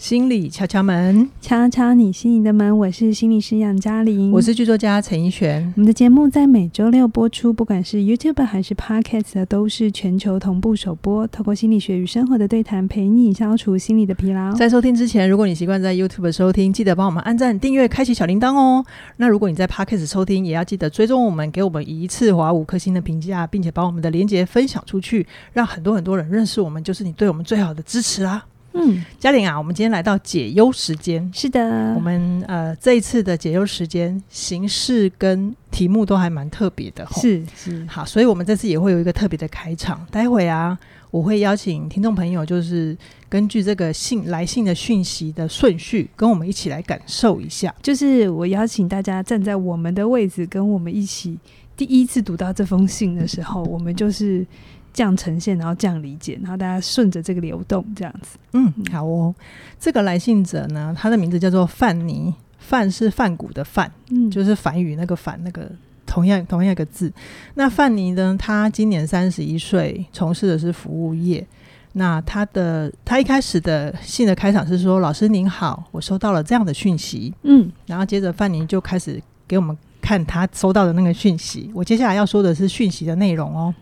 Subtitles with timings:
[0.00, 2.78] 心理敲敲门，敲敲你心里的门。
[2.78, 5.62] 我是心理师杨嘉玲，我是剧作家陈怡璇。
[5.76, 11.26] 我们的节目在每周六播出，不管是 YouTube 还是 Podcast，都是全球同步首播。
[11.26, 14.54] 透过心理学与生活的对谈，陪你消除心理的疲劳。
[14.54, 18.82] 在收听之前，如果你习惯在 YouTube 收听，记得帮我们按赞、订阅、开启小铃铛哦。
[19.18, 28.46] 那如果你在 Podcast 收听，也要记得追踪我们，给我们一次划五颗星的评价，并且把我们的连接分享出去，让很多很多人认识我们，就是你对我们最好的支持啦。
[28.72, 31.28] 嗯，嘉玲啊，我们今天来到解忧时间。
[31.34, 31.60] 是的，
[31.94, 37.04] 我们呃这一次的解忧时间形式跟题目都还蛮特别的。
[37.16, 40.06] 是是，好，所以我们这次也会有一个特别的开场。
[40.10, 40.78] 待会啊，
[41.10, 42.96] 我会邀请听众朋友，就是
[43.28, 47.74] 根据这个信来信的讯息的顺序，跟我们一起来感受一下。
[47.82, 51.36] 就是我邀请大家站在我们的位置，跟我们一起
[51.76, 54.46] 第一次读到这封信的时候，我们就是。
[54.92, 58.38] 这样呈现，然后这样理解，然后大家顺着这个流动，这样子。
[58.52, 59.34] 嗯，好哦。
[59.78, 65.70] 这个来信者呢，他的名字叫做范尼，范是范谷的范，嗯，就是梵语那个梵，那个
[66.06, 67.12] 同样同样一个字。
[67.54, 71.46] 那范尼呢，他今年三十一岁，从事的是服务业。
[71.92, 81.68] 那他的他一开始的信的开场是说：“老师您好，我收到了这样的讯息。”嗯，然后接着范尼就开始给我们看他收到的那个讯息。
[81.74, 83.74] 我接下来要说的是讯息的内容哦。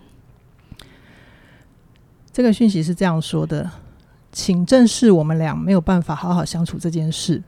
[2.38, 3.68] 这个讯息是这样说的，
[4.30, 7.42] 请正视我们俩没有办法好好相处这件事。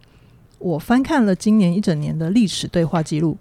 [0.59, 3.39] 我翻看了今年一整年的历史对话记录，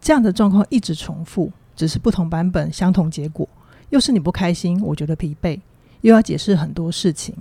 [0.00, 3.48] 这样的状况一直重复，只是不同版本，相同结果。
[3.90, 5.60] 又是你不开心，我觉得疲惫，
[6.00, 7.32] 又要解释很多事情，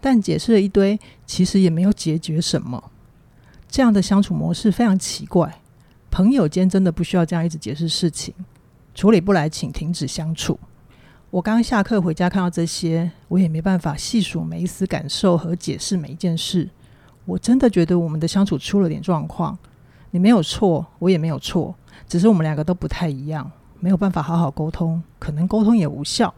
[0.00, 2.90] 但解释了一堆，其实也没有解决什么。
[3.68, 5.60] 这样的相处模式非常奇怪。
[6.10, 8.34] 朋友间真的不需要这样一直解释事情，
[8.96, 10.58] 处理不来，请停止相处。
[11.36, 16.66] 我刚下课回家，看到这些，我也没办法细数每一丝感受和解释每一件事。
[17.26, 19.58] 我真的觉得我们的相处出了点状况。
[20.12, 21.74] 你没有错，我也没有错，
[22.08, 26.32] 只是我们两个都不太一样，没有办法好好沟通，可能沟通也无效。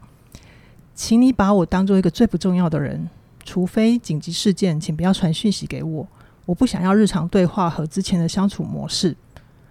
[0.97, 3.09] 请你把我当做一个最不重要的人，
[3.45, 6.09] 除非紧急事件，请不要传讯息给我。
[6.45, 9.17] 我不想要日常对话和之前的相处模式。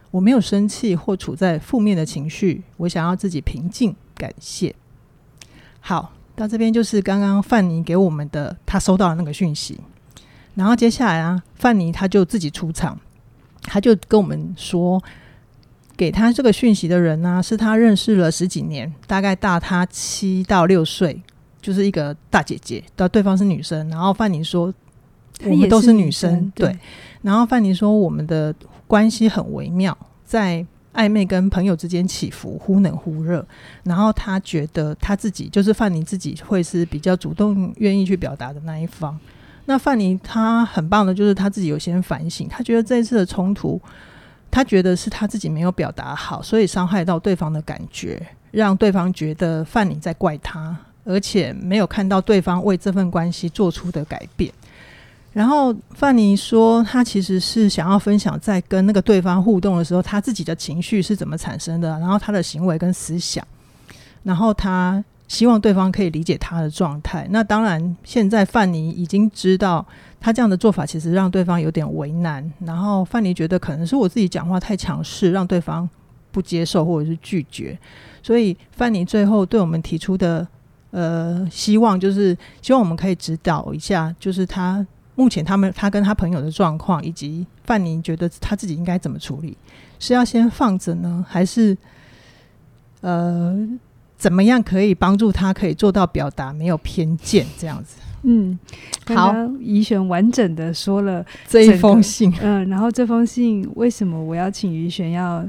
[0.10, 3.94] 我没有生气或处在负面的情绪，我想要自己平静。
[4.16, 4.74] 感谢。
[5.80, 9.80] 好，到这边就是刚刚范尼给我们的，他收到的那个讯息。
[10.56, 13.00] 然后接下来啊，范尼他就自己出场，
[13.64, 15.02] 他就跟我们说，
[15.96, 21.22] 给他这个讯息的人呢、啊，是他认识了十几年，大概大他七到六岁，
[21.62, 22.84] 就是一个大姐姐。
[22.96, 24.74] 到对方是女生，然后范尼说，
[25.46, 26.68] 我们都是女生，女生对。
[26.70, 26.80] 对，
[27.22, 28.54] 然后范尼说，我们的
[28.88, 30.66] 关系很微妙，在。
[30.98, 33.46] 暧昧跟朋友之间起伏，忽冷忽热。
[33.84, 39.18] 然后他觉得他自己就是范尼自己会是比较主动、愿意去表达的那一方。
[39.66, 43.80] 那范尼他很棒的，就是他自己有些反省，他觉得这一次的冲突，
[44.50, 54.52] 他觉得是他自己没有表达好，所以伤害到对方的感觉，让对方觉得范尼在怪他，而且没有看到对方为这份关系做出的改变。
[55.34, 63.46] 然后范尼说，他其实是想要分享在跟那个对方互动的时候，他自己的情绪是怎么产生的，然后他的行为跟思想，
[64.24, 67.28] 然后他希望对方可以理解他的状态。
[67.30, 69.86] 那当然，现在范尼已经知道
[70.20, 72.52] 他这样的做法其实让对方有点为难。
[72.62, 75.88] 然后范尼觉得可能是我自己讲话太强势，让对方
[76.32, 77.78] 不接受或者是拒绝。
[78.24, 80.48] 所以范尼最后对我们提出的
[80.90, 84.84] 呃希望，就是希望我们可以指导一下，就是他。
[85.18, 89.58] 目前他们他跟他朋友的状况，以及范宁觉得他自己应该怎么处理，
[90.00, 91.76] 是要先放着呢，还是
[93.02, 93.68] 呃
[94.16, 97.98] 怎么样可以帮助他可以做到表达没有偏见这样子？
[98.22, 98.58] 嗯，
[99.08, 105.44] 好，怡璇完整的说了这一封信，嗯，然后这封信为什么我要请怡璇要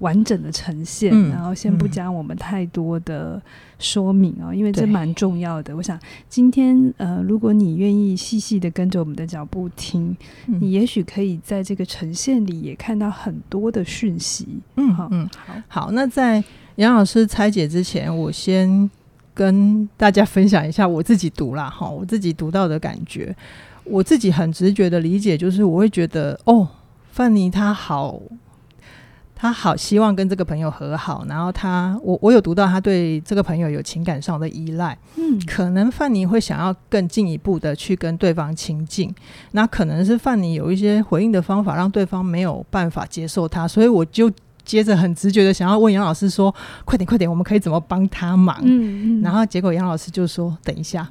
[0.00, 3.40] 完整的呈现，嗯、然后先不讲我们太多的
[3.78, 5.74] 说明哦，嗯、因为这蛮重要的。
[5.76, 10.14] 我想今天呃，如果你愿意细细的跟着我们的脚步听，
[10.48, 14.58] 嗯、你也许可以在这个呈现里也看到很多的讯息。
[14.76, 15.90] 嗯，好，嗯，好，好。
[15.92, 16.42] 那在
[16.76, 18.90] 杨老师拆解之前，我先
[19.32, 23.34] 跟大家分享一下我自己读啦哈，我自己读到的感觉，
[23.84, 26.68] 我自己很直觉的理解就是，我会觉得哦，
[27.12, 28.20] 范尼他好。
[29.34, 39.12] 他好希望跟这个朋友和好，然后他我我有读到他对这个朋友有情感上的依赖，嗯，可能范尼会想要更进一步的去跟对方亲近，
[39.52, 44.30] 那可能是范尼有一些回应的方法让对方没有办法接受他，所以我就
[44.64, 46.54] 接着很直觉的想要问杨老师说，
[46.84, 48.56] 快点快点，我们可以怎么帮他忙？
[48.62, 51.08] 嗯嗯，然后结果杨老师就说等一下。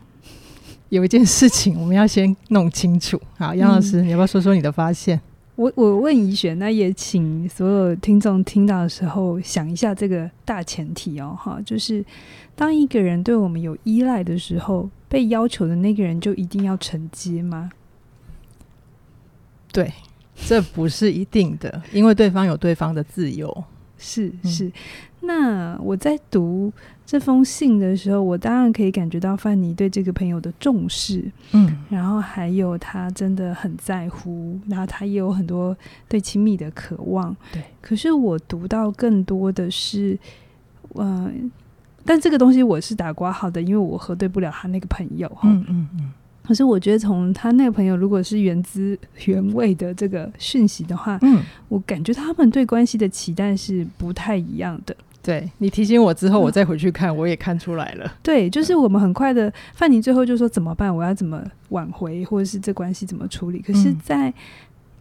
[0.90, 3.20] 有一件事情我们要先弄清楚。
[3.38, 5.20] 好，杨老师，嗯、你要不要说说你的发现？
[5.56, 12.04] 我我问怡璇，那也请所有听众听到的时候想一下这个大前提哦，哈，就是
[12.56, 17.70] 当一个人对我们有依赖的时候，被要求的那个人就一定要承接吗？
[19.72, 19.94] 对，
[20.36, 23.64] 这不是一定的，因为对方有对方的自由。
[24.04, 24.74] 是是，嗯、
[25.22, 26.70] 那我在读
[27.06, 35.76] 这封信的时候，我当然可以感觉到范尼对这个朋友的重视，嗯，然后还有他真的很在乎，然后他也有很多
[36.10, 37.64] 对亲密的渴望，对。
[37.80, 40.20] 可是我读到更多的是，
[40.96, 41.32] 嗯、呃，
[42.04, 46.12] 但这个东西我是打挂号的，因为我核对不了他那个朋友，嗯嗯嗯。
[46.44, 54.96] 可是我觉得，从他那个朋友如果是原汁原味的这个讯息的话，嗯，我感觉他们对关系的期待是不太一样的。
[55.22, 58.14] 对，你提醒我之后，我再回去看，嗯、我也看出来了。
[58.22, 60.94] 对，就是我们很快的，范妮最后就说怎么办？
[60.94, 63.60] 我要怎么挽回，或者是这关系怎么处理？
[63.62, 64.34] 可是，在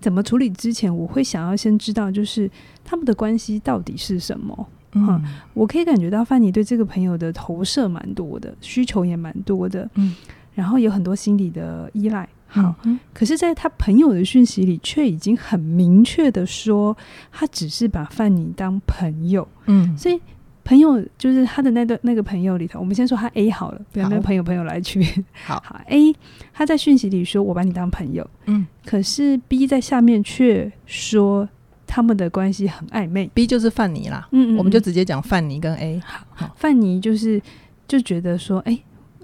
[0.01, 2.49] 怎么处理之前，我会想要先知道，就是
[2.85, 4.69] 他们的关系到底是什么？
[4.93, 5.25] 嗯，嗯，
[5.55, 9.91] 我可以感觉到范妮对这个朋友的投射蛮多的，需求也蛮多的。
[9.97, 10.15] 嗯。
[10.55, 16.95] 然后有很多心理的依赖，好，嗯、可是，在他朋友的讯息里，却已经很明确的说，
[17.31, 20.21] 他只是把范尼当朋友，嗯，所以
[20.63, 25.63] 朋友就是他的那段那个朋友里头，我们先说他 A 好了，不要跟朋友朋友来区别，好。
[25.65, 26.15] 好 A，
[26.53, 31.49] 他在讯息里说我把你当朋友，嗯，可是 B 在下面却说
[31.87, 37.41] 他们的关系很暧昧，B 就是范尼啦，嗯，嗯，嗯，我们就直接讲范尼跟 A，好，好，范尼就是
[37.89, 38.79] 就觉得说，哎。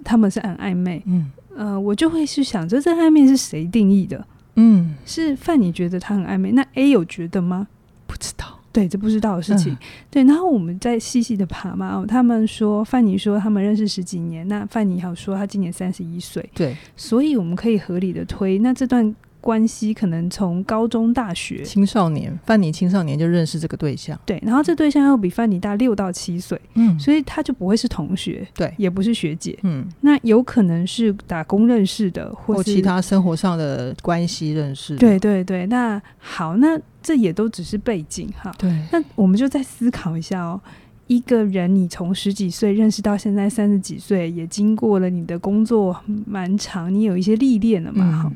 [0.09, 4.27] 他们是很暧昧，嗯，呃，我就会去想，这这暧昧是谁定义的？
[4.55, 7.69] 嗯，是范你觉得他很暧昧，那 A 有觉得吗？
[8.07, 9.75] 不知道，对，这不知道的事情。
[9.75, 9.79] 嗯、
[10.11, 11.95] 对，然后我们再细细的爬嘛。
[11.95, 19.15] 哦，他们说范妮说他们认识十几年，那范妮还有说他今年三十一岁，对，所以我们可以合理的推，那这段。
[19.49, 34.93] 关系可能从高中、大学、青少年，范妮青少年就认识这个对象，对，然后这对象又比范妮大六到七岁，嗯，所以他就不会是同学，对，也不是学姐，嗯，那有可能是打工认识的，或，或其他生活上的关系认识。
[34.93, 35.65] 的，对对对。
[35.69, 40.61] 那好，那这也都只是背景哈，对，那我们就再思考一下哦。
[41.09, 48.23] 一个人，你从十几岁认识到现在三十几岁，也经过了你的工作蛮长，你有一些历练了嘛？
[48.23, 48.33] 哈、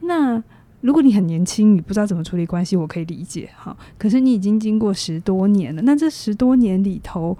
[0.00, 0.42] 那
[0.80, 3.74] 如果你很年轻，你不知道怎么处理关系，我可以理解哈。
[3.96, 7.38] 可是你已经经过十多年了，那这十多年里头，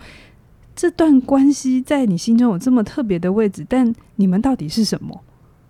[0.76, 5.20] 这段关系在你心中有这么特别的位置，但你们到底是什么？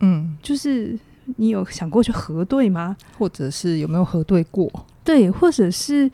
[0.00, 0.98] 嗯，就是
[1.36, 2.94] 你有想过去核对吗？
[3.16, 4.70] 或者是有没有核对过？
[5.02, 6.10] 对，或者是。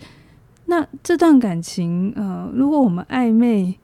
[0.70, 3.74] 那这段感情，呃，如果我们暧昧，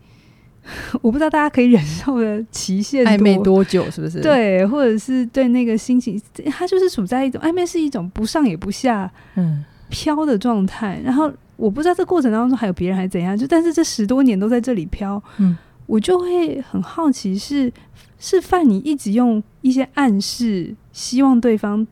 [1.00, 4.20] 我不知道大家可以忍受的期限暧昧多久，是不是？
[4.20, 6.20] 对，或者是对那个心情，
[6.50, 11.00] 它就是处在一种暧昧，是一种不上也不下，嗯，飘的状态。
[11.02, 17.72] 然后我不知道这过程当中还有别人还是怎样，就但是这十多年都在这里飘，嗯，我就会很好奇是，
[18.18, 21.86] 是是范你一直用一些暗示，希望对方。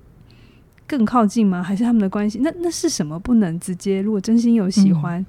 [0.92, 1.62] 更靠近吗？
[1.62, 2.38] 还是他们的关系？
[2.42, 3.18] 那那是什么？
[3.18, 4.02] 不能直接？
[4.02, 5.26] 如果真心有喜欢，嗯、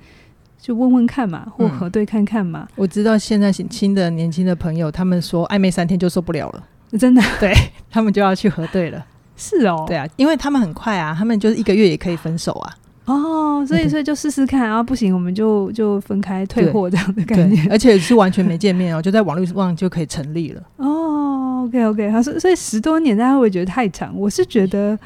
[0.59, 2.67] 就问问看嘛，或核对看看嘛。
[2.75, 6.67] 我知道现在新的年轻的朋友，他们说暧昧三天就受不了了，
[6.99, 7.53] 真的， 对
[7.89, 9.05] 他们就要去核对了。
[9.37, 12.75] 是哦，对啊，因为他们很快啊，他们就是一个月也可以分手啊。
[13.05, 20.61] 哦，所以所以就试试看，然后不行我们就就分开退货这样的感觉，而且是完全没见面哦，就在网络上就可以成立了。
[20.75, 24.13] 哦，OK OK，他说所以十多年大家会觉得太长？
[24.19, 24.99] 我是觉得。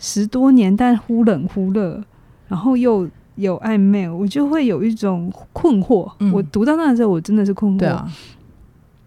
[0.00, 2.02] 十多年，但忽冷忽热，
[2.48, 6.10] 然后又有暧昧，我就会有一种困惑。
[6.18, 7.86] 嗯、我读到那的时候，我真的是困惑。
[7.86, 8.10] 啊，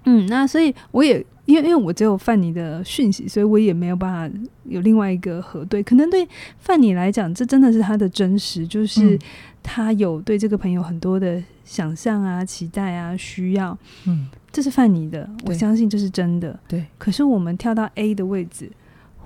[0.06, 5.82] 嗯，那所以我也因为因为我只有范尼的讯息，所以我也没有办法有另外一个核对。
[5.82, 6.28] 可能对
[6.60, 9.18] 范尼来讲，这真的是他的真实，就是
[9.64, 13.76] 他有对这个朋友很多的想象啊、期待啊、需要。
[14.06, 16.58] 嗯，这是范尼的，我相信这是真的。
[16.68, 18.72] 对，可是我们跳到 A 的位置。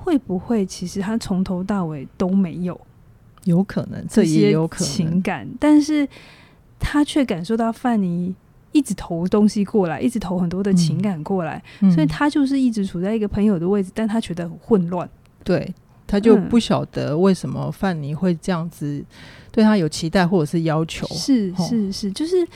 [0.07, 2.79] 会不会其实他从头到尾都没有？
[3.43, 6.07] 有可能，这也有可能情感，但是
[6.79, 8.33] 他却感受到范尼
[8.71, 15.09] 一直投东西过来，一直投很多的情感过来，嗯、所以他就是一直处在一个朋友的位置，但他觉得很混乱。
[15.43, 15.73] 对，
[16.07, 19.03] 他就不晓得为什么范尼会这样子
[19.51, 21.05] 对他有期待或者是要求。
[21.07, 22.47] 是是是，就是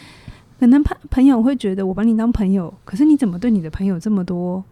[0.58, 4.64] 可能朋朋友会觉得我把你当朋友，可是你怎么对你的朋友这么多？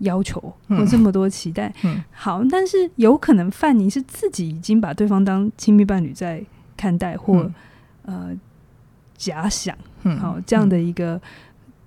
[0.00, 0.38] 要求
[0.68, 6.42] 或这么多期待，嗯嗯、好，但是有可能范尼是自己已经把对方当亲密伴侣在
[6.76, 7.38] 看待，或、
[8.04, 8.36] 嗯、呃
[9.16, 11.18] 假想，嗯、好这样的一个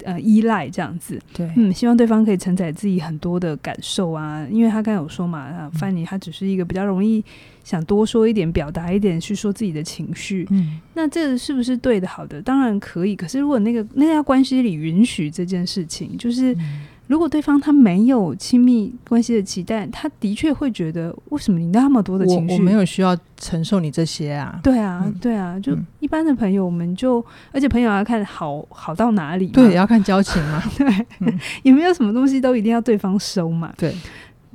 [0.03, 1.21] 呃依赖这样子。
[1.33, 7.23] 对，嗯，希望对方可以承载自己很多的感受啊，因为他刚才有说嘛，范尼他只是一个比较容易
[7.63, 10.47] 想多说一点、表达一点去说自己的情绪。
[10.49, 12.41] 嗯，那这是不是对的、好的？
[12.41, 13.15] 当然可以。
[13.15, 16.53] 可是如果那个那家关系里允许这件事情，就是。
[16.55, 22.53] 嗯如果对方他没有亲密关系的期待，他的确会觉得为什么你那么多的情绪？
[22.53, 24.59] 我我没有需要承受你这些啊。
[24.61, 27.23] 对啊，嗯、对啊，就一般的朋友，我们就、嗯、
[27.53, 30.61] 而且朋友要看好好到哪里，对，也要看交情嘛。
[30.77, 30.87] 对，
[31.21, 33.73] 嗯、也没有什么东西都一定要对方收嘛。
[33.75, 33.91] 对，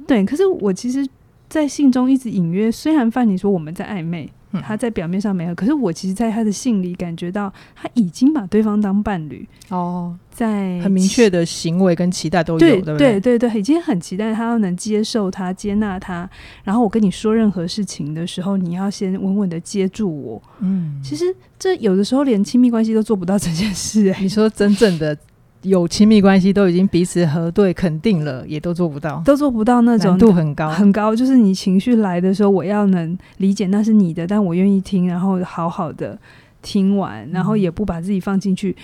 [0.07, 0.25] 对。
[0.25, 1.05] 可是我其实，
[1.49, 4.31] 在信中一直隐约，虽然范你说我们在暧昧。
[4.63, 16.29] 他在表面上没有，可是我其实，在他的信里感觉到，他已经把对方当伴侣哦，在很明确的行为跟期待都有，对对对对对，已经很期待他要能接受他、接纳他。
[16.63, 20.43] 然后我跟你说任何事情的时候，你要先稳稳的接住我。
[20.61, 21.25] 嗯，其实
[21.59, 24.21] 这有的时候连亲密关系都做不到这件事，欸。
[24.21, 25.17] 你说真正的。
[25.65, 31.17] 有亲密关系都已经彼此核对肯定了，也都做不到，都做不到那种难度很高很高。
[31.17, 36.19] 就是你情绪来的时候，我要能理解那是你的，但我愿意听，然后好好的
[36.61, 38.71] 听完，然后也不把自己放进去。
[38.71, 38.77] 嗯、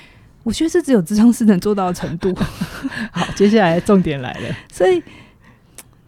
[0.45, 2.35] 我觉得这只有咨商师能做到的程度。
[3.13, 4.57] 好，接下来重点来了。
[4.73, 5.03] 所以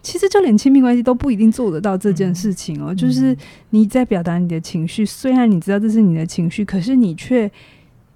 [0.03, 2.95] 其实就连亲密关系都不一定做得到这件事情哦。
[2.95, 3.37] 嗯、就是
[3.71, 7.51] 你在表达你的情绪，虽然你知道这是你的情绪，可是你却。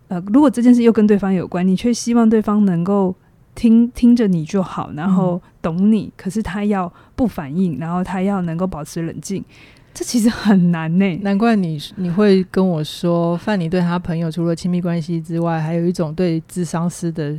[0.08, 3.14] 呃，如果这件事又跟对方有关，你却希望对方能够
[3.56, 9.44] 听听着你就好，然后懂你，嗯、可是他要不反应，然后他要能够保持冷静，
[9.92, 11.16] 这其实很难呢。
[11.22, 17.36] 难怪你你会跟我说，范你对他朋友除了亲密关系之外，还有一种对智商师的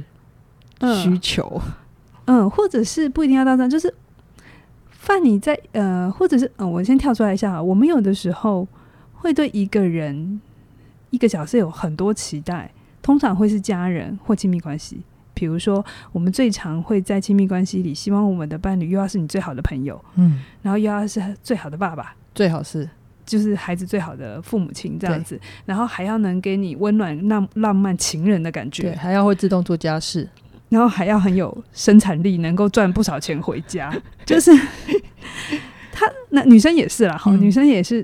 [1.01, 1.61] 需求。
[2.25, 3.93] 嗯， 嗯，或者是不一定要到这样，就是
[4.89, 8.67] 范你在呃，或者是嗯、呃，我先跳出来一下哈，我们有的时候
[9.13, 10.41] 会对一个人。
[11.09, 12.71] 一个角色有很多期待，
[13.01, 15.01] 通常会是家人或亲密关系。
[15.33, 22.89] 比如说，我们最常会在亲密关系里，希望我们的伴侣又要是你最好的朋友，嗯，然后又要是最好的爸爸，最好是
[23.23, 30.27] 就是孩子最好的父母亲这样子，然后还要能给你温暖、浪浪漫情人的感觉，对，还要会自动做家事，
[30.69, 33.95] 然后还要很有生产力，能够赚不少钱回家。
[34.25, 34.51] 就是
[35.93, 38.03] 他那女生也是啦，好，嗯、女生也是。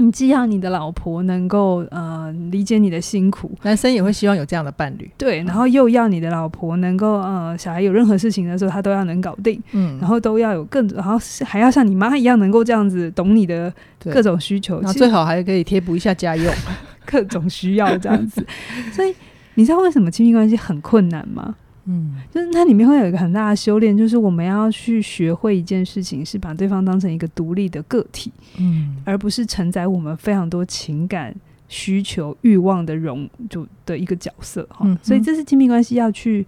[0.00, 13.72] 你既要你的老婆能够呃理解你的辛苦，男生也会希望有这样的伴侣，对，然后又要你的老婆能够呃小孩有任何事情的时候，他都要能搞定，嗯，然后都要有更，然后还要像你妈一样能够这样子懂你的
[14.04, 16.52] 各种需求，那最好还可以贴补一下家用，
[17.04, 18.44] 各种需要这样子，
[18.92, 19.14] 所以
[19.54, 21.54] 你知道为什么亲密关系很困难吗？
[21.86, 31.34] 嗯，就是它里面会有一个很大的修炼，就是我们要去学会一件事情，是把对方当成一个独立的个体，嗯，而不是承载我们非常多情感
[31.68, 34.86] 需求、欲望的容就的一个角色哈。
[34.86, 36.46] 嗯，所以这是亲密关系要去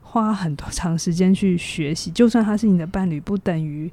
[0.00, 3.90] 花很多长时间去学习，就算他是你的伴侣，不等于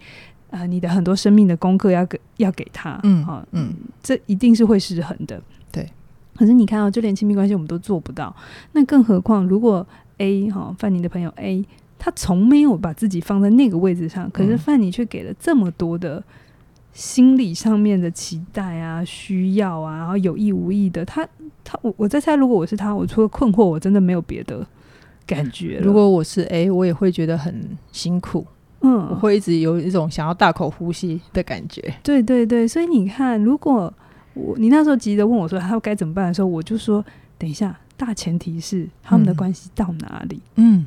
[0.51, 3.73] 呃你的很多生命的功课要给要给他，嗯哈，嗯，
[4.03, 5.89] 这一定是会失衡的，对。
[6.35, 8.35] 可是你看哦，就连亲密关系我们都做不到，
[8.73, 9.85] 那更何况如果。
[10.17, 11.65] A 哈，范尼的朋友 A，
[11.99, 16.23] 他从没有把自己放在那个位置上，可是范尼却给了这么多的
[16.93, 21.27] 心理上面的期待啊、需要啊，然后有意无意的，他
[21.63, 24.65] 他我我在猜，如果我是他，我除了困惑，我真的没有别的
[25.25, 25.79] 感觉。
[25.83, 28.45] 如果我是 A，我也会觉得很辛苦，
[28.81, 31.93] 嗯，我会一直有一种想要大口呼吸的感觉。
[32.01, 33.93] 对对对，所以你看，如果
[34.33, 37.03] 我你那时候急着问我说他该怎么办的时候，我就说
[37.37, 37.77] 等一下。
[37.97, 40.41] 大前提是他们的关系到哪里？
[40.55, 40.85] 嗯，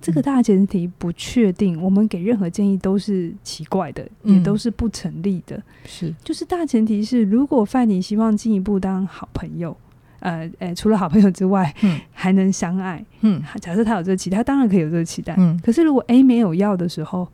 [0.00, 5.62] 这个大前提不确定，我们给任何建议都是奇怪的，嗯、也都是不成立的。
[5.84, 9.76] 是，就是大前提是，如果范妮希望进一步当好朋友，
[10.20, 15.58] 呃，呃、欸，除了好朋友之外，嗯，还能相爱，嗯，假设他有这个期待，他当然可以有这个期待，嗯。
[15.62, 17.28] 可是如果 A 没有要的时候，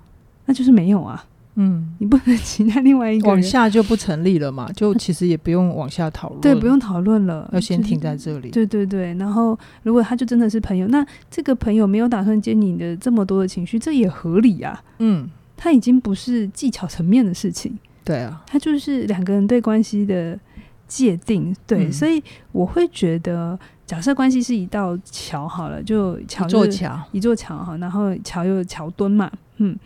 [0.46, 1.24] 那就是没有啊。
[1.58, 4.70] 嗯，你不能期待另外一个往下就不成立了嘛？
[4.72, 8.50] 就其实也不用往下讨论，对，不用讨论了，要先停在这里。
[8.50, 14.82] 对对对，然后如果他就真的是朋友，那这个朋友没有打算接你的这么多的情绪，这也合理啊。
[14.98, 20.38] 嗯，他已经不是技巧层面的事情，对啊，他就是两个人对关系的
[20.86, 21.56] 界定。
[21.66, 22.22] 对，嗯、所以
[22.52, 29.78] 我会觉得，假设关系是一道桥好了，就桥一座桥，一座桥哈，然后桥有桥墩嘛，嗯。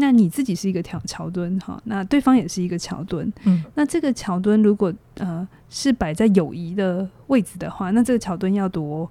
[0.00, 9.10] 那你自己是一个桥桥墩哈，那对方也是一个桥墩，嗯，那这个桥墩如果呃是摆在友谊的位置的话，那这个桥墩要多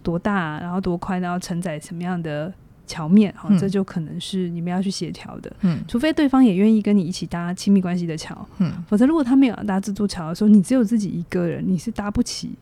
[0.00, 2.52] 多大，然后多宽，然后承载什么样的
[2.86, 12.52] 桥面哈，这就可能是你们要去协调的，嗯，除非对方也愿意跟你一起搭亲密关系的桥，嗯，否则如果他没有搭这座桥的时候，你只有自己一个人，你是搭不起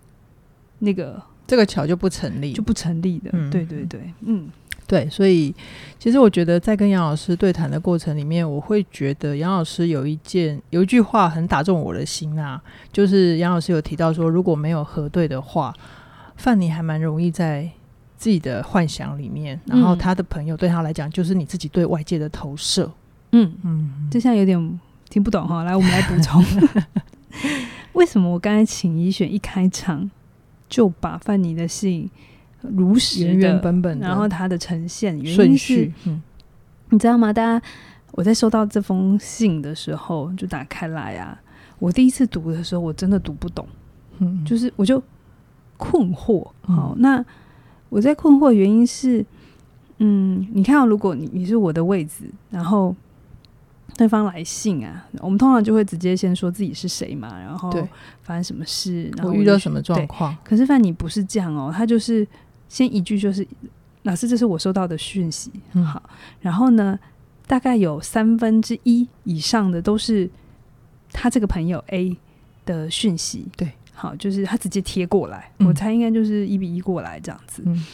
[0.79, 3.29] 那个这个桥就不成立，就不成立的。
[3.35, 4.49] 嗯、对对对，嗯，
[4.91, 5.55] 对，所以
[6.01, 12.61] 其实我觉得在跟杨老师对谈的过程里面，我会觉得杨老师有一件有一句话很打中我的心啊，
[12.93, 15.73] 就是杨老师有提到说，如果没有核对的话，
[16.35, 17.71] 范尼还蛮容易在
[18.17, 22.91] 自己的幻想里面，然后他的朋友对他来讲就是你自己对外界的投射。
[23.31, 26.45] 嗯嗯，这下有点听不懂哈，来我们来补充。
[27.95, 30.11] 为什么我刚才请宜选一开场
[30.69, 32.11] 就把范尼的信
[32.63, 36.23] 如实原原本本，然后它的呈现顺序，嗯，
[36.91, 37.33] 你知道吗？
[37.33, 37.63] 大家
[38.13, 41.41] 我在收到这封信的时候就打开来啊，
[41.79, 43.67] 我第一次读的时候我真的读不懂，
[44.19, 45.03] 嗯，就是我就
[45.77, 46.47] 困惑。
[46.63, 47.25] 好，那
[47.89, 49.25] 我在困惑的原因是，
[49.99, 52.95] 嗯，你看，如果你你是我的位置，然后。
[53.97, 57.71] 对方来信啊，我们通常就会直接先说自己是谁嘛，然后
[58.23, 60.35] 发生什么事，然后遇到什么状况。
[60.43, 62.27] 可是范你不是这样哦，他就是
[62.71, 63.47] 先一句就是
[64.05, 66.03] 老师，这是我收到的讯息，嗯，好，
[66.41, 66.99] 然后呢，
[67.47, 70.31] 大概有三分之一以上的都是
[71.13, 72.17] 他这个朋友 A
[72.65, 77.85] 的讯息，对，好，就是他直接贴过来，嗯，我猜应该就是一比一过来这样子，嗯，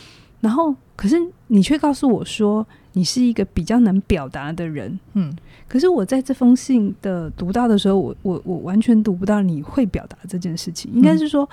[0.40, 1.16] 然后可是
[1.48, 5.36] 你却告诉我说你是一个比较能表达的人，嗯。
[5.68, 10.88] 可是我在这封信的读到的时候，我我我完全读不到你会表达这件事情。
[10.94, 11.46] 应该是说，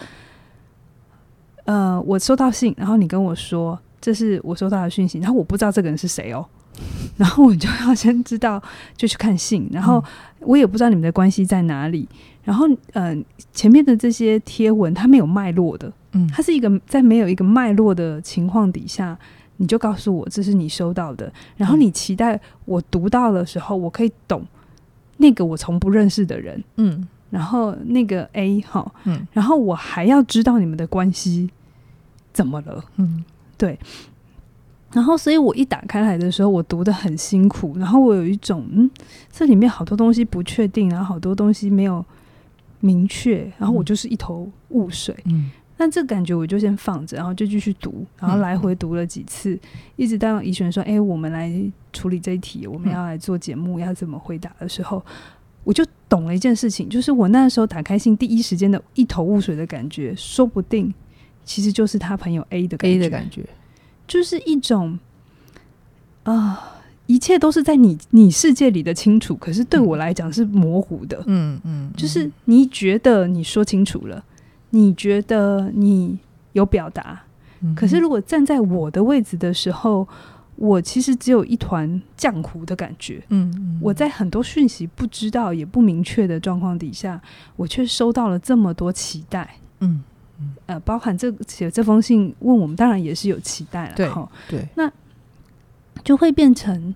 [1.66, 6.46] 呃，我收到信，然后你跟我说这是我收到的讯息，然后我不知道这个人是谁哦，
[7.18, 8.62] 然后我就要先知道
[8.96, 10.04] 就去看信，然后
[10.40, 12.08] 我也不知道你们的关系在哪里，
[12.44, 13.16] 然后呃，
[13.54, 19.18] 前面的这些贴文它没有脉络的，嗯，它是一个在没有一个脉络的情况底下。
[19.58, 24.44] 你就告诉我这是你收到的，然后你期待我读到的时候，我可以懂
[25.18, 31.50] 那个我从不认识的人，嗯，然后那个 A 哈，嗯，然后我还要知道你们的关系
[32.32, 33.26] 怎么了，嗯，
[33.58, 33.80] 对，
[34.92, 38.88] 然后所以我一打开来的时候，我读的很辛苦，然后我有一种嗯，
[39.32, 42.06] 这里面好多东西不确定，然后好多东西没有
[42.82, 45.50] 明确，然后我就是一头雾水，嗯。
[45.76, 49.60] 但这感觉我就先放着，然后就继续读，然后来回读了几次，嗯、
[49.96, 51.52] 一直到宜选说：“哎、欸，我们来
[51.92, 55.04] 处理这一题，我们要来做节目，要怎么回答的时候，
[55.64, 60.94] 我就懂了一件事情，就是我那时候打开信，第一时间的一头雾水的感觉，说不定
[61.44, 62.96] 其实就是他朋友 A 的感觉。
[62.96, 63.46] A 的感觉，
[64.08, 65.00] 就是一种
[66.24, 66.58] 啊、呃，
[67.06, 74.24] 一切都是在你你世界里的清楚，可是对我来讲是模糊的，嗯嗯，就是你觉得你说清楚了。”
[74.76, 76.18] 你觉得你
[76.54, 77.22] 有表达，
[77.62, 80.08] 嗯，可是如果站在我的位置的时候，
[80.56, 83.24] 我其实只有一团浆糊的感觉。
[83.30, 87.20] 嗯，嗯，我在很多讯息不知道也不明确的状况底下，
[87.56, 89.58] 我却收到了这么多期待。
[89.80, 90.04] 嗯，
[90.40, 93.96] 嗯呃，包含这写这封信问我们，当然也是有期待了。
[93.96, 94.10] 对，
[94.48, 94.92] 对，那
[96.04, 96.94] 就会变成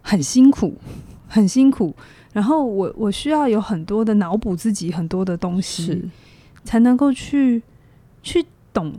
[0.00, 0.76] 很辛苦，
[1.28, 1.94] 很辛苦。
[2.32, 6.10] 然后我我需要有很多的脑补自己很多的东西，
[6.64, 7.62] 才能够去
[8.22, 8.94] 去懂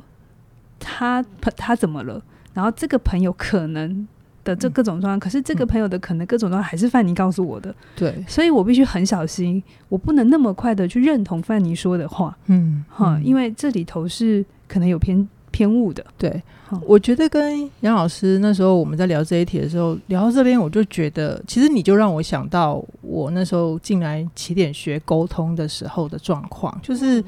[0.79, 2.21] 他他怎么了。
[2.53, 4.07] 然后这个朋友可能
[4.43, 7.73] 的这各种状况，嗯，可是这个朋友的可能各种状况还是范尼告诉我的。
[7.95, 12.37] 对，所以我必须很小心，我不能那么快的去认同范尼说的话。
[12.47, 16.05] 嗯，哈，因为这里头是可能有偏偏误的。
[16.17, 16.41] 对。
[16.85, 27.21] 我觉得跟杨老师那时候我们在聊这一题的时候，聊到这边，我就觉得，其实你就让我想到我那时候进来起点学沟通的时候的状况，就是，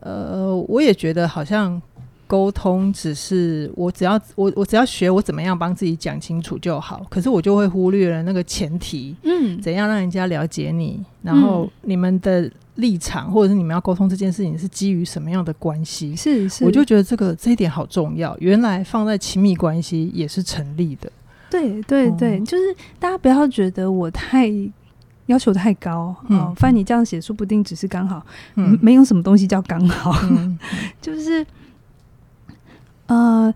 [0.00, 1.80] 呃，我也觉得好像
[2.28, 12.48] 沟通只是我只要我我只要学我怎么样帮自己讲清楚就好，可是我就会忽略了那个前提，嗯，怎样让人家了解你，然后你们的。
[12.78, 16.14] 立场，或者是你们要沟通这件事情是基于什么样的关系？
[16.14, 18.36] 是是，我就觉得这个这一点好重要。
[18.38, 21.10] 原来放在亲密关系也是成立的。
[21.50, 22.62] 对对对，嗯，就是
[23.00, 24.48] 大家不要觉得我太
[25.26, 26.14] 要求太高。
[26.28, 28.24] 嗯，哦，反正你这样写，说不定只是刚好。
[28.54, 30.16] 嗯，没有什么东西叫刚好。
[30.30, 30.56] 嗯，
[31.02, 31.44] 就是
[33.08, 33.52] 呃，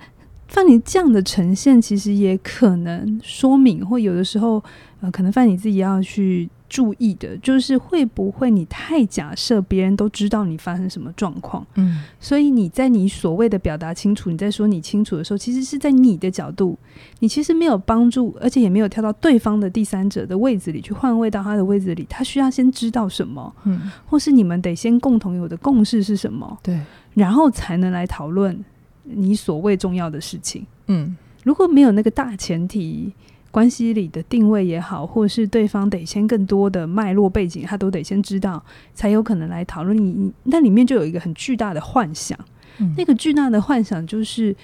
[0.49, 4.63] 范你这样的呈现，其实也可能说明，或有的时候
[5.01, 6.51] 呃，可能范你自己要去。
[6.73, 16.79] 注意的就是会不会你太假设别人都知道你发生什么状况，嗯，所以你在你所谓的表达清楚，你在说你清楚的时候，其实是在你的角度，
[17.19, 26.81] 你其实没有帮助，而且也没有跳到对方的第三者的位置里去换位到他的位置里，他需要先知道什么，嗯，或是你们得先共同有的共识是什么，对，
[27.13, 28.65] 然后才能来讨论
[29.05, 33.13] 你所谓重要的事情，嗯，如果没有那个大前提。
[33.53, 40.33] 关系里的定位也好，或是对方得先更多的脉络背景，他都得先知道，才有可能来讨论你。
[40.45, 42.39] 那里面就有一个很巨大的幻想，
[42.79, 44.57] 嗯、那个巨大的幻想就是，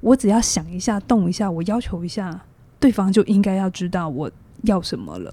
[0.00, 2.36] 我只要想一下、动一下，我要求一下，
[2.80, 4.28] 对方就应该要知道我
[4.62, 5.32] 要什么了。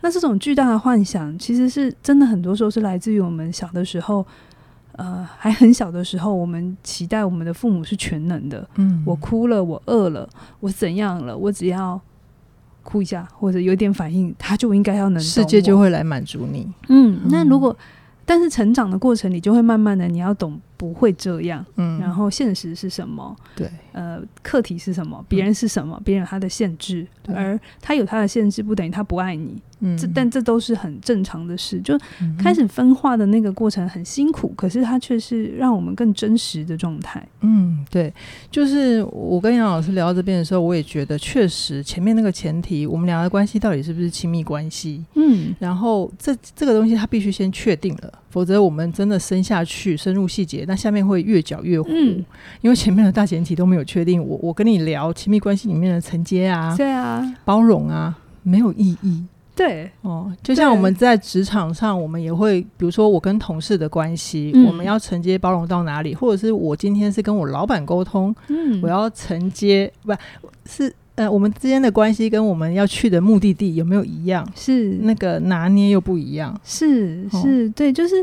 [0.00, 4.26] 那这种巨大的幻想，其实是真的，很多时候是来自于我们小的时候。
[4.96, 8.68] 呃，还很小的时候，我们期待我们的父母是全能的。
[8.76, 10.28] 嗯，我哭了，我饿了，
[10.60, 11.36] 我怎样了？
[11.36, 12.00] 我只要
[12.82, 16.66] 哭一下，或者有点反应，他就应该要能，世界就会来满足你。
[16.88, 17.76] 嗯，那如果，
[18.24, 20.60] 但是成长的过程，你就会慢慢的，你要懂。
[20.76, 23.34] 不会这样，嗯，然后现实是什么？
[23.54, 25.24] 对，呃，课题是什么？
[25.28, 26.00] 别人是什么？
[26.04, 31.80] 别人有他的限制，而他有他的限制，不等于他不爱你，嗯，这但这都是很正常的事。
[31.80, 31.98] 就
[32.38, 37.26] 开始分化的那个过程很辛苦，可是它却是让我们更真实的状态。
[37.40, 38.12] 嗯，对，
[38.50, 45.04] 就是我跟杨老师聊到这边的时候，我也觉得确实前面那个前提，我们俩的关系到底是不是亲密关系？
[45.14, 48.12] 嗯，然后这这个东西他必须先确定了。
[48.28, 51.88] 否则，我们真的深下去，深入细节，那下面会越搅越糊。
[51.90, 52.24] 嗯，
[52.60, 54.22] 因为前面的大前提都没有确定。
[54.22, 59.24] 我我跟你聊亲密关系里面的承接啊，对啊，包容啊，没有意义。
[59.54, 70.12] 对，哦，就像我们在职场上，我们也会，比如说我跟同事的关系，嗯、我们要承接包容到哪里，或者是我今天是跟我老板沟通，嗯，我要承接，不
[70.66, 70.92] 是。
[71.14, 74.46] 呃，我们之间的关系跟我们要去的目的地有没有一样？
[74.54, 76.54] 是那个拿捏又不一样。
[76.62, 78.14] 是是，对，就是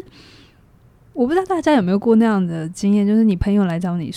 [1.13, 4.11] 我不知道大家有没有过那样的经验，就是你朋友来找你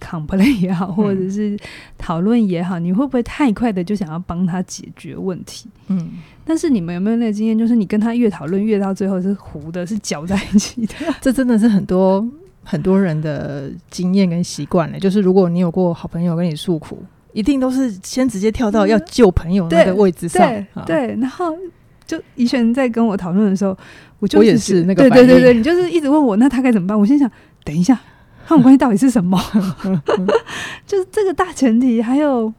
[0.00, 1.58] complain 也好，或者是
[1.98, 5.68] 讨论也好，嗯、你会不会太快的就想要帮他解决问题？
[5.88, 10.94] 嗯，但是你们有没有那个经验，就是你跟他越讨论越到最后是糊的，是搅在一起的？
[11.20, 12.26] 这真的是很多
[12.62, 14.98] 很多人的经验跟习惯了。
[14.98, 17.02] 就是如果你有过好朋友跟你诉苦。
[17.34, 21.52] 一定都是先直接跳到要救朋友那个位置上，对，对，对，然后
[22.06, 23.76] 就怡璇在跟我讨论的时候，
[24.18, 26.98] 我就我也是那个，对对对对，你就是一直问我，那他该怎么办？
[26.98, 27.30] 我心想，
[27.64, 27.98] 等一下，
[28.46, 29.40] 他们关系到底是什么？
[30.86, 32.52] 就是这个大前提，还有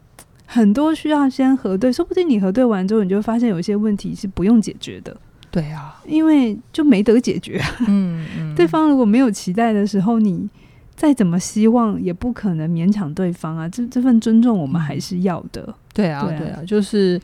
[0.45, 5.15] 很多需要先核对，说不定你核对完之后，你就会发现有一些问题是不用解决的。
[5.51, 7.61] 对啊，因为就没得解决。
[7.87, 10.49] 嗯嗯， 对方如果没有期待的时候，你。
[10.97, 13.67] 再怎么希望，也不可能勉强对方啊！
[13.67, 15.61] 这这份尊重，我们还是要的。
[15.67, 17.21] 嗯、对啊，对啊，就是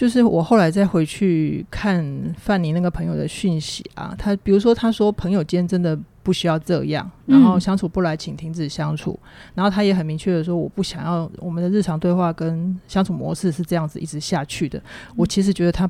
[0.00, 2.02] 就是我后来再回去看
[2.38, 9.12] 范尼那个朋友的讯息啊，他比如说他说朋友间真的不需要这样，然后相处不来，请停止相处。
[9.22, 14.78] 嗯、然后他也很明确的说，我不想要我们的日常对话跟相处模式是这样子一直下去的。
[14.78, 14.82] 嗯、
[15.16, 15.86] 我其实觉得他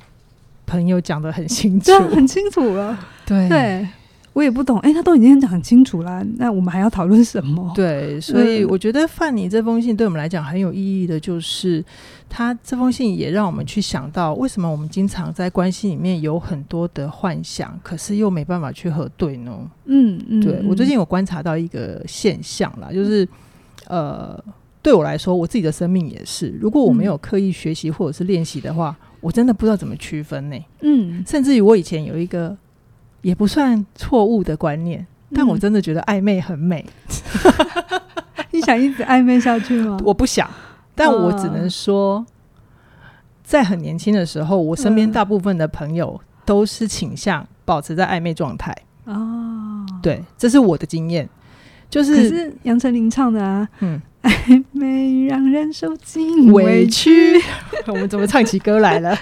[0.66, 2.98] 朋友讲的很清楚，很清楚了。
[3.24, 3.88] 对对。
[4.32, 7.70] 我也不懂，哎、欸，他都已经讲很清楚了，那我们还要讨论什么？
[7.74, 11.84] 对，所以我觉得范尼这封信对我们来讲很有意义的，就是
[12.28, 19.52] 他这封信也让我们去想到，为什么我们经常在关系里面有很多的幻想，可是又没办法去核对呢？
[19.86, 23.26] 嗯嗯，对，我最近有观察到一个现象啦，就是
[23.88, 24.40] 呃，
[24.80, 30.56] 对我来说，我自己的生命也是，如果我没有刻意学习或者是练习的话，我真的不知道怎么区分呢。
[30.82, 32.56] 嗯，甚至于我以前有一个。
[33.22, 36.84] 也不算错误的观念，但我真的觉得暧昧很美。
[37.44, 38.00] 嗯、
[38.50, 39.98] 你想一直暧昧下去吗？
[40.04, 40.48] 我不想，
[40.94, 42.24] 但我只能说，
[43.42, 48.76] 在很年轻的时候，我身边大部分的朋友都是倾向保持在暧昧状态。
[49.04, 51.28] 哦，对，这是我的经验。
[51.88, 57.40] 就是，可是杨丞琳唱的啊，嗯，暧昧让人受尽委屈。
[57.86, 59.16] 我们怎么唱起歌来了？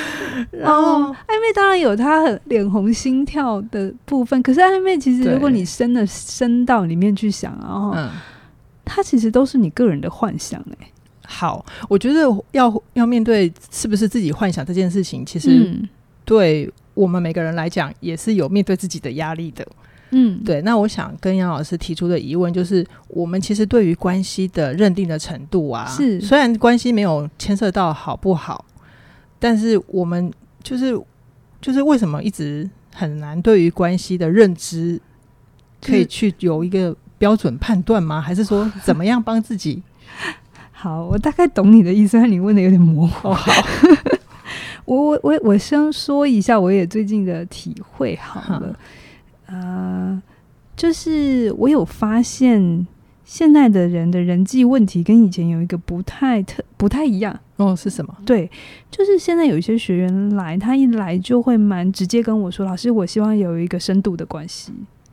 [0.50, 7.94] 然后暧昧当然有他很脸红心跳的部分，可是暧昧其实如果你深的深到里面去想，然后
[8.84, 10.90] 它其实都是你个人的幻想哎。
[11.26, 15.72] 好，我觉得要要面对是不是自己幻想这件事情，其实
[16.24, 19.64] 对我们每个人来讲也是有面对自己的压力的。
[19.64, 19.76] 嗯，
[20.44, 20.60] 对。
[20.62, 28.64] 那我想跟杨老师提出的疑问就是，我们其实对于关系的认定的程度啊，是虽然关系没有牵涉到好不好。
[29.42, 30.30] 但是我们
[30.62, 30.94] 就是
[31.62, 35.00] 就是为什么一直很难对于关系的认知
[35.80, 38.20] 可以去有一个标准判断吗？
[38.20, 39.82] 还是说 怎么样帮自己？
[40.72, 43.32] 好，我大概懂你的意思，但你问的有点模糊。
[43.32, 43.52] 好，
[44.84, 48.78] 我我我我先说一下我也最近的体会好了，
[49.50, 50.22] 呃，
[50.76, 52.86] 就是我有发现。
[53.22, 58.12] 现在的人的人际问题跟以前有一个不太特不太一样哦，是什么？
[58.26, 58.50] 对，
[58.90, 64.72] 就是现在有一些学员来，他一来就会蛮直接跟我说：“老师，我希望有一个深度的关系。”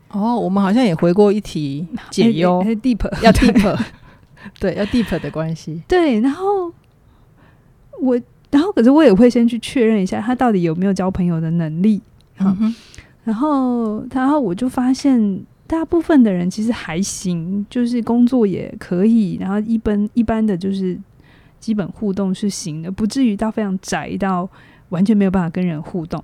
[0.09, 3.79] 哦，我们好像也回过一题 解忧，欸欸、deep 要 deep，
[4.59, 5.83] 对，要 deep 的关系。
[5.87, 6.73] 对，然后
[8.01, 8.19] 我，
[8.49, 12.01] 然后可是我也会先去确认一下他到底有没有交朋友的能力。
[13.27, 15.43] 然后，然后我就发现。
[15.69, 20.97] 大部分的人其实还行，就是工作也可以，然后一般一般的就是
[21.59, 24.49] 基本互动是行的，不至于到非常窄到
[24.87, 26.23] 完全没有办法跟人互动。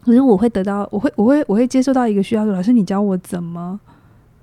[0.00, 3.78] 可是我会得到，我会我会我会接受到一个需要说，老师你教我怎么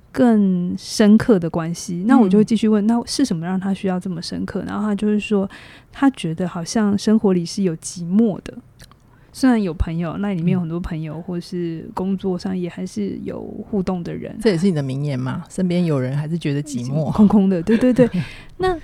[0.10, 4.64] 更深刻的关系，那我就会继续问，那是什么让他需要这么深刻？
[4.66, 5.50] 然后他就是说，
[5.92, 8.58] 他觉得好像生活里是有寂寞的。
[9.34, 14.36] 虽然有朋友，那里面有很多朋友，或是工作上也还是有互动的人。
[14.42, 15.44] 这也是你的名言吗？
[15.50, 17.64] 身边有人还是觉得寂寞， 空空的。
[17.64, 18.10] 对对对。
[18.58, 18.78] 那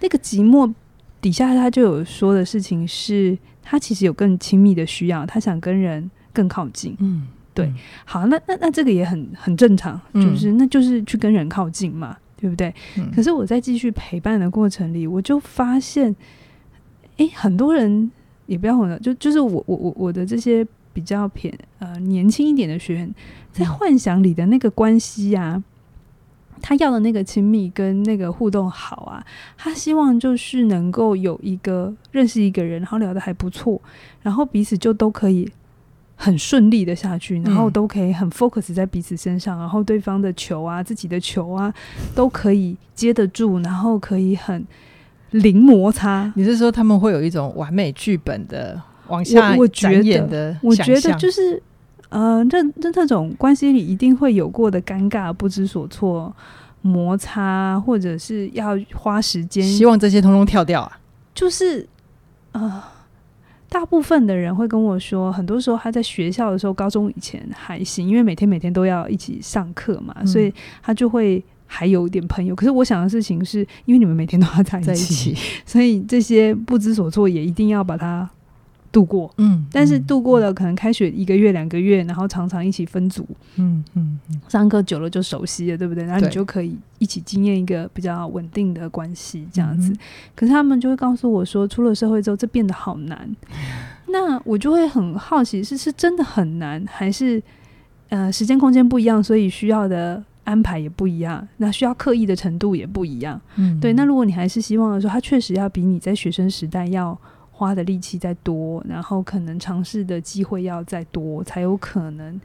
[0.00, 0.72] 那个寂寞
[1.20, 6.96] 底下，他就有说的事情是，他其实有更亲密的需要，他想跟人更靠近。
[6.98, 7.66] 嗯，对。
[7.66, 12.74] 嗯、好，那那那这个也很很正常，就是、嗯、那就是去跟人靠近嘛，对不对？
[12.98, 16.16] 嗯、可是我在继续陪伴的过程里，我就发现，
[17.18, 18.10] 哎，很多人。
[18.52, 23.14] 也不要混了，就就是我我我我的这些比较偏呃年轻一点的学员，
[23.50, 25.64] 在幻想里的那个关系啊，
[26.60, 29.24] 他要的那个亲密跟那个互动好啊，
[29.56, 33.80] 他希望就是能够有一个认识一个人，然后聊得还不错，
[34.20, 35.50] 然后彼此就都可以
[36.14, 41.72] 很顺利的下去，然后都可以很 focus 在彼此身上，然后对方的球啊、自己的球啊
[42.14, 44.62] 都可以接得住，然后可以很。
[45.32, 50.70] 零摩擦，你是说他们会有一种完美剧本的往下展演的我？
[50.70, 51.60] 我觉得就是，
[52.10, 56.34] 呃，这这这种关系里一定会有过的尴尬、不知所措、
[56.82, 59.64] 摩擦，或者是要花时间。
[59.64, 60.98] 希望这些通通跳掉啊！
[61.34, 61.88] 就是，
[62.52, 62.82] 呃，
[63.70, 71.42] 大部分的人会跟我说，很多时候他在学校的时候，高中以前还行，因为每天每天都要一起上课嘛，嗯、所以他就会。
[71.74, 78.28] 还有一点朋友，可是我想的事情是，因为你们每天都要在一起，在一起， 所以这些不知所措也一定要把它
[78.92, 79.32] 度过。
[79.38, 86.04] 嗯，但是度过了，可能开学一个月、两个月，然后常常一起分组，嗯嗯，上课久了就熟悉了，对不对？
[86.04, 89.94] 然后你就可以一起经验一个比较稳定的关系，这样子。
[90.36, 93.34] 可是他们就会告诉我说，出了社会之后，这变得好难。
[94.12, 97.42] 那我就会很好奇，是是真的很难，还是
[98.10, 100.22] 呃时间空间不一样，所以需要的。
[100.44, 103.40] 安排也不一样，那需要刻意的程度也不一样。
[103.56, 103.92] 嗯，对。
[103.92, 107.16] 那如果你还是希望的说，他确实要比你在学生时代要
[107.50, 112.40] 花的力气再多，然后可能尝试的机会要再多，才有可能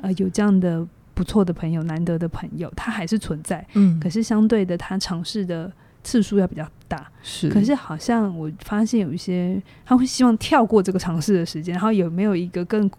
[0.00, 3.66] 呃有这样的不错的朋友、难得的朋友，他还是存在。
[3.74, 5.70] 嗯，可是相对的，他尝试的
[6.02, 7.06] 次数要比较大。
[7.22, 12.90] 是，可是好像我发现有一些他会希望跳过这个尝试的时间，然后有没有一个更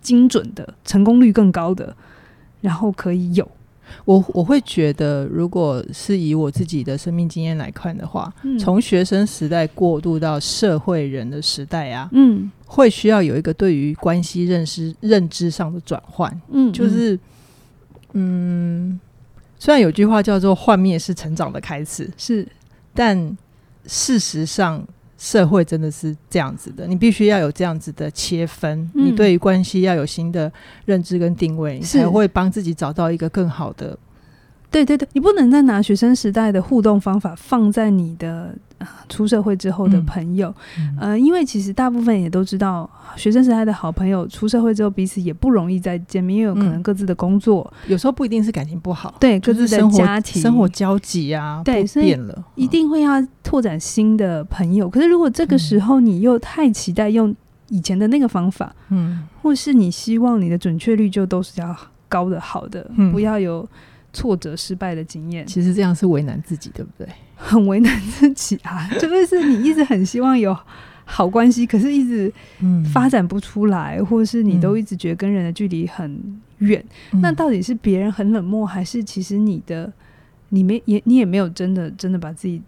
[0.00, 1.94] 精准的成功率更高的，
[2.62, 3.46] 然后可以有。
[4.04, 17.18] 我我会觉得，如果是以我自己的生命经验来看的话，嗯，从学生时代过渡到社会人的时代啊，嗯，会需要有一个对于关系认识认知上的转换，嗯，就是，
[18.12, 18.98] 嗯，
[19.58, 22.46] 虽然有句话叫做“幻灭是成长的开始”，是，
[22.94, 23.36] 但
[23.86, 24.86] 事实上。
[25.18, 30.50] 社会真的是这样子的，你必须要有这样子的切分，嗯、你对于关系要有新的
[30.86, 33.98] 认知跟定位，是你才会帮自己找到一个更好的。
[34.70, 38.54] 对对对，你不能再拿学生时代的互动方法放在你的。
[39.08, 40.54] 出社会之后的朋友，
[40.98, 50.40] 呃，因为其实大部分也都知道，学生时代的好朋友出社会之后彼此也不容易再见面，因为有可能各自的工作，嗯、有时候不一定是感情不好，对，各自的家庭。
[50.40, 54.88] 生活交集啊，对，变了，一定会要拓展新的朋友。
[54.88, 57.34] 可是如果这个时候你又太期待用
[57.68, 61.76] 以前的那个方法，嗯，或是你希望你的准确率就都是要
[62.08, 63.68] 高的、好的，嗯、不要有
[64.18, 65.46] 挫折、失败的经验。
[65.46, 67.08] 其实这样是为难自己，对不对？
[67.36, 70.56] 很为难自己啊， 就是你一直很希望有
[71.04, 72.32] 好关系，可是一直
[72.92, 76.84] 发展不出来，嗯、或是你都一直觉得跟人的距离很远。
[77.12, 79.92] 嗯、那到底是别人很冷漠，还是其实你的
[80.48, 82.60] 你没也你也没有真的真的把自己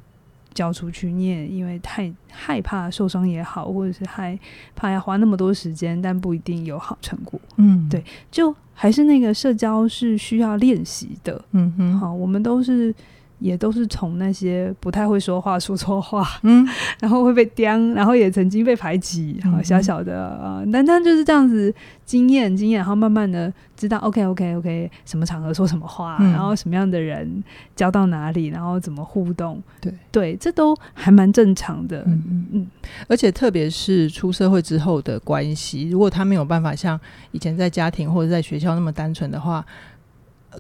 [0.55, 1.11] 交出去？
[1.11, 4.39] 你也因为太害怕受伤也好，或者是害
[4.75, 7.41] 怕要花那么多时间，但不一定有好成果。
[7.57, 11.45] 嗯，对，就还是那个社交是需要练习的。
[11.53, 12.95] 嗯哼，好，我们都是。
[13.41, 16.67] 也都是从那些不太会说话、说错话，嗯，
[17.01, 21.75] 然后会被刁，然后也曾经被排挤，小小的啊，但但就是这样子
[22.05, 27.43] 经验经验，然后慢慢的知道，OK OK OK，什么场合说什么话，嗯、然后什么样的人
[27.75, 29.93] 交到哪里，然后怎么互动，对。
[30.13, 32.47] 对，这都还蛮正常的，嗯嗯。
[32.53, 32.67] 嗯，
[33.09, 37.01] 而且特别是出社会之后的关系，如果他没有办法像
[37.33, 39.65] 以前在家庭或者在学校那么单纯的话。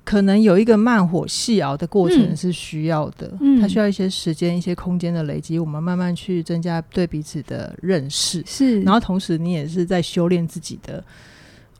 [0.05, 8.81] 可能有一个慢火细熬的过程是需要的，嗯，它需要一些时间、一些空间的累积，我们慢慢去增加对彼此的认识，是。
[8.83, 11.03] 然后同时，你也是在修炼自己的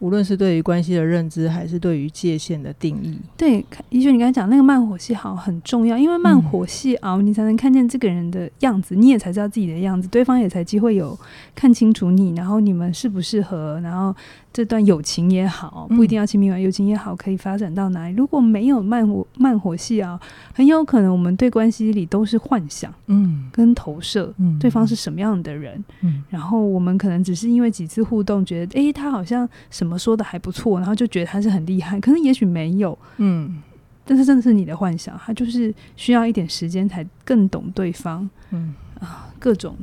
[0.01, 11.17] 无论是对于关系的认知，还是对于界限的定义，对，怡雪，你刚才讲那个慢火细熬很重要，因为慢火细熬，你才能看见这个人的样子，嗯、你也才知道自己的样子，对方也才机会有
[11.55, 14.17] 看清楚你，然后你们适不适合，然后
[14.53, 18.15] 这段友情也好，不一定要亲密关系，友情也好，可以发展到哪里？
[18.17, 20.21] 如果没有慢火慢火戏啊，
[20.53, 33.63] 很有可能我们对关系里都是幻想，嗯，跟投射，嗯，对方是什么样的人，嗯，然后我们可能只是因为几次互动，觉得，诶，他好像什么说的还不错，然后就觉得他是很厉害，可能也许没有，嗯，
[34.05, 38.75] 但是真的是你的幻想，他就是需要一点时间才更懂对方，嗯。
[39.01, 39.75] 啊，各种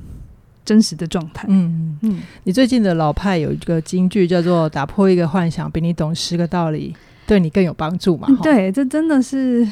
[0.68, 2.20] 真实的状态，嗯嗯。
[2.44, 6.94] 你最近的老派有一个京剧叫做“打破一个幻想，比你懂十个道理，
[7.26, 8.28] 对你更有帮助”嘛？
[8.44, 9.66] 对，这真的是，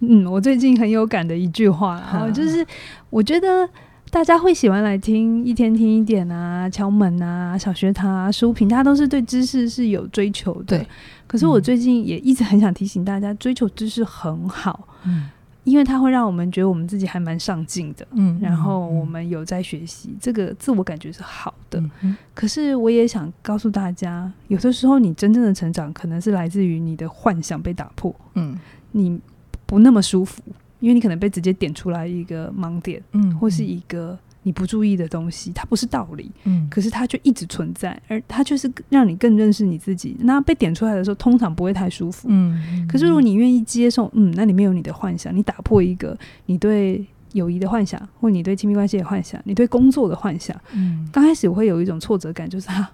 [0.00, 2.64] 嗯，我最近很有感的一句话，然后就是
[3.08, 3.66] 我觉得。
[4.08, 10.78] 大家会喜欢来听一天听一点啊，敲门啊，小学堂啊，书评，大家都是对知识是有追求的。
[10.78, 10.86] 对，
[11.26, 15.28] 可是我最近也一直很想提醒大家，追求知识很好，嗯，
[15.66, 21.82] 因为它会让我们觉得我们自己还蛮上进的，嗯，然后我们有在学习，这个自我感觉是好的。
[22.00, 28.56] 嗯，可是我也想告诉大家，有的时候你真正的成长，可能是来自于你的幻想被打破，嗯，
[28.92, 29.20] 你
[29.66, 30.40] 不那么舒服。
[30.78, 40.16] 因为你可能被直接点出来一个盲点，嗯，或是一个你不注意的东西，它不是道理，嗯，可是它就一直存在，而它就是让你更认识你自己。
[40.20, 42.86] 那被点出来的时候，通常不会太舒服，嗯。
[42.88, 52.88] 可是如果你愿意接受，嗯，那里面有你的幻想，你打破一个你对友谊的幻想，或你对亲密关系的幻想，你对工作的幻想，嗯，刚开始我会有一种挫折感，就是啊，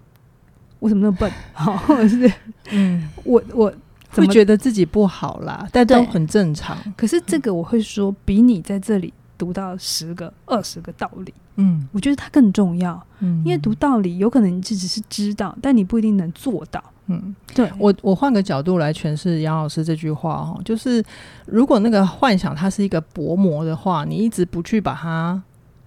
[0.79, 1.31] 我怎么那么笨？
[1.53, 2.33] 好，或者是，
[2.71, 3.71] 嗯，我 我。
[4.15, 6.77] 会觉得自己不好啦，但都很正常。
[6.99, 9.11] 可是这个我会说，比你在这里
[9.43, 13.05] 读到十个、二十个道理，嗯，我觉得它更重要。
[13.19, 16.81] 嗯，因为读道理有可能你只是知道，但你不一定能做到。
[17.09, 17.69] 嗯，对。
[17.77, 21.05] 我我换个角度来诠释杨老师这句话哦，就是
[21.45, 25.43] 如果那个幻想它是一个薄膜的话，你一直不去把它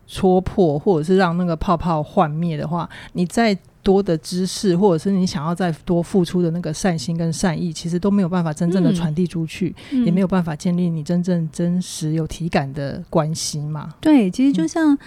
[0.05, 3.57] 戳破，或者是让那个泡泡幻灭的话，你在。
[3.85, 13.93] 多的知识，或者是你想要再多付出的那个善心跟善意，其实都没有办法真正的传递出去，嗯，也没有办法建立你真正真实有体感的关系嘛。
[14.01, 14.97] 对，其实就像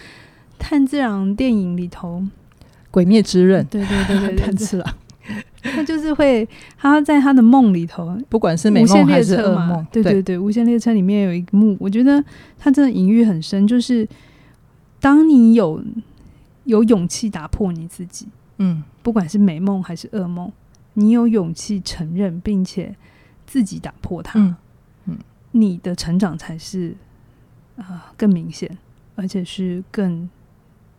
[0.61, 2.31] 炭治郎电影里头，嗯
[2.93, 4.95] 《鬼灭之刃》，对对对对，炭治郎，
[5.61, 10.05] 他就是会他在他的梦里头，不管是美梦还是噩梦，对。
[10.05, 12.25] 对对，《无限列车》里面有一幕，我觉得
[12.57, 14.09] 他真的隐喻很深，就是
[15.01, 15.83] 当你有
[16.63, 18.29] 有勇气打破你自己。
[18.59, 20.53] 嗯，不管是美梦还是噩梦，
[20.95, 22.95] 你有勇气承认，并且
[23.47, 24.57] 自己打破它，嗯，
[25.07, 25.19] 嗯，
[25.53, 26.95] 你的成长才是
[27.77, 28.77] 啊、呃、更明显，
[29.15, 30.29] 而且是更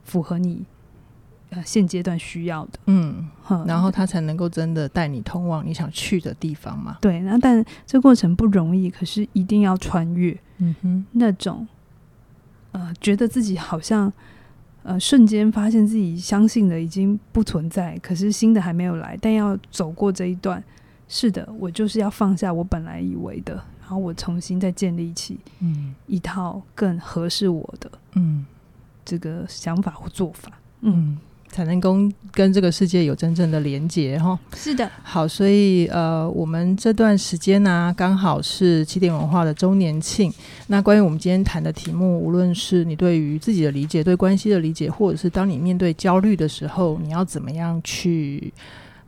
[0.03, 0.65] 符合你
[1.49, 3.27] 呃现阶段需要的，嗯，
[3.67, 6.97] 然后他才能够真的带你通往你想去的地方嘛。
[7.01, 11.67] 对，那但这过程不容易，可是一定要穿越，嗯哼，那种
[12.71, 14.11] 呃觉得自己好像。
[14.83, 19.17] 呃，瞬间发现自己相信的已经不存在，可是新的还没有来。
[19.21, 20.63] 但要走过这一段，
[21.07, 28.45] 是的，我就是要放下我本来以为的，然后我重新再建立起嗯一套更合适我的嗯
[29.03, 30.93] 这个想法或做法嗯。
[30.93, 31.17] 嗯
[31.51, 34.37] 才能跟跟这个世界有真正的连接哈。
[34.55, 40.31] 是的，好，所以呃，我们这段时间呢、啊，刚好是起点文化的周年庆。
[40.67, 48.53] 那关于我们今天谈的题目，无论是你对于自己的理解、对关系的理解，或者是当你面对焦虑的时候，你要怎么样去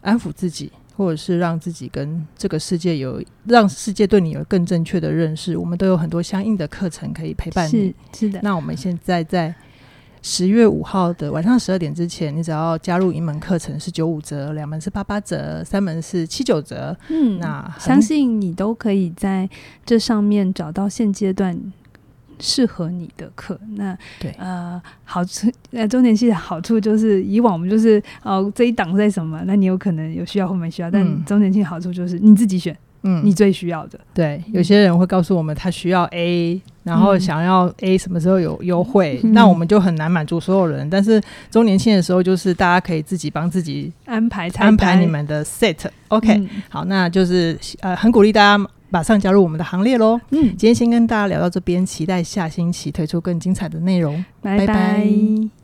[0.02, 7.72] 安抚自己，或者是让自己跟这个世界有让世界对你有更正确的认识，我们都有很多相应的课程可以陪伴你。
[7.72, 8.40] 是，是的。
[8.42, 9.54] 那我们现在在。
[10.22, 16.96] 十月五号的晚上十二点之前，你只要加入一门课程是九五折，两门是八八折，三门是七九折。
[17.10, 19.50] 嗯，那相信你都可以在
[19.86, 21.60] 这上面找到现阶段
[22.40, 23.60] 适合你的课。
[23.76, 32.78] 那对呃，好处呃，周年庆的好处就是，以往我们就是哦这一档在什么，那你有可能有需要或没需要，但周年庆好处就是你自己选。
[33.04, 34.00] 嗯，你最需要的。
[34.14, 40.90] 对，有些人会告诉我们他需要 A，嗯，然后想要 A 什么时候有优惠，嗯，那我们就很难满足所有人。
[40.90, 45.78] 但是周年庆的时候，就是大家可以自己帮自己安排安排你们的 set。
[46.08, 50.20] OK，嗯，好，那就是呃，很鼓励大家马上加入我们的行列喽。
[50.32, 54.24] 嗯，今天先跟大家聊到这边，期待下星期推出更精彩的内容。
[54.42, 54.66] 拜拜。
[54.66, 55.61] 拜拜。